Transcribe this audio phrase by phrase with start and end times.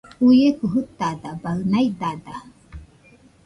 [0.25, 2.35] Uieko jɨtada baɨ naidada